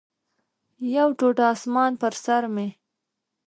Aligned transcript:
یو 0.95 1.09
ټوټه 1.19 1.45
اسمان 1.53 1.91
پر 2.01 2.13
سر 2.23 2.43
مې 2.53 2.67